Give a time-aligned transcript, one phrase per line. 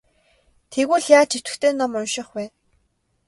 [0.71, 2.45] Тэгвэл яаж идэвхтэй ном унших вэ?